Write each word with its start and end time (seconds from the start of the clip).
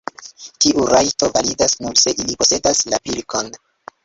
Tiu 0.63 0.85
rajto 0.91 1.29
validas, 1.35 1.75
nur 1.83 2.01
se 2.05 2.15
ili 2.25 2.39
posedas 2.41 2.83
la 2.95 3.03
pilkon. 3.05 3.55